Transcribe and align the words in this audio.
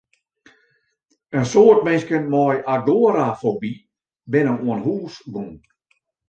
In 1.37 1.43
soad 1.51 1.79
minsken 1.85 2.23
mei 2.33 2.55
agorafoby 2.73 3.71
binne 4.31 4.53
oan 4.67 4.79
hûs 4.85 5.15
bûn. 5.31 5.51